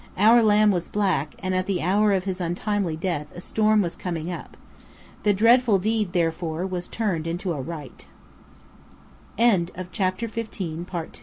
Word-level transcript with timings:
Our 0.17 0.41
lamb 0.41 0.71
was 0.71 0.87
black: 0.87 1.35
and 1.43 1.53
at 1.53 1.67
the 1.67 1.83
hour 1.83 2.11
of 2.11 2.23
his 2.23 2.41
untimely 2.41 2.95
death 2.95 3.27
a 3.35 3.39
storm 3.39 3.83
was 3.83 3.95
coming 3.95 4.31
up. 4.31 4.57
The 5.21 5.31
dreadful 5.31 5.77
deed, 5.77 6.13
therefore, 6.13 6.65
was 6.65 6.87
turned 6.87 7.27
into 7.27 7.53
a 7.53 7.61
Rite. 7.61 8.07
CHAPTER 9.37 9.45
XVI 10.27 10.73
AN 10.73 10.85
OILED 10.87 10.89
HAND 10.89 10.89
That 10.91 11.13
is 11.13 11.19